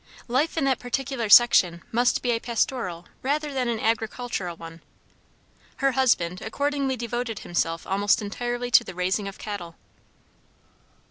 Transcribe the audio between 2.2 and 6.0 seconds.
be a pastoral rather than an agricultural one: her